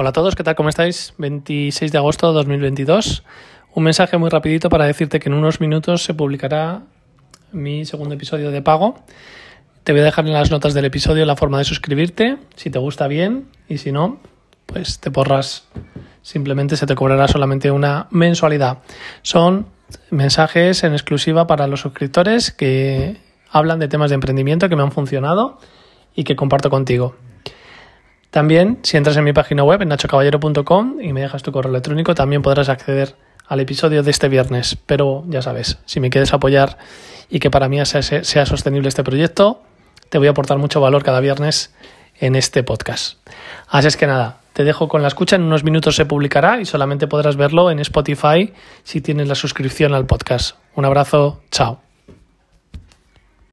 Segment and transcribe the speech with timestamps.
[0.00, 0.54] Hola a todos, ¿qué tal?
[0.54, 1.12] ¿Cómo estáis?
[1.18, 3.22] 26 de agosto de 2022.
[3.74, 6.84] Un mensaje muy rapidito para decirte que en unos minutos se publicará
[7.52, 8.94] mi segundo episodio de pago.
[9.84, 12.78] Te voy a dejar en las notas del episodio la forma de suscribirte, si te
[12.78, 14.20] gusta bien, y si no,
[14.64, 15.68] pues te porras.
[16.22, 18.78] Simplemente se te cobrará solamente una mensualidad.
[19.20, 19.66] Son
[20.08, 23.18] mensajes en exclusiva para los suscriptores que
[23.50, 25.58] hablan de temas de emprendimiento que me han funcionado
[26.14, 27.16] y que comparto contigo.
[28.30, 32.14] También, si entras en mi página web, en nachocaballero.com, y me dejas tu correo electrónico,
[32.14, 33.16] también podrás acceder
[33.46, 34.76] al episodio de este viernes.
[34.86, 36.78] Pero ya sabes, si me quieres apoyar
[37.28, 39.62] y que para mí sea, sea sostenible este proyecto,
[40.08, 41.74] te voy a aportar mucho valor cada viernes
[42.20, 43.18] en este podcast.
[43.68, 46.66] Así es que nada, te dejo con la escucha, en unos minutos se publicará y
[46.66, 48.52] solamente podrás verlo en Spotify
[48.84, 50.56] si tienes la suscripción al podcast.
[50.74, 51.89] Un abrazo, chao.